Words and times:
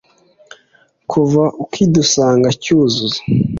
kuva 1.11 1.43
ukidusanga 1.63 2.47
cyuzuzo 2.63 3.19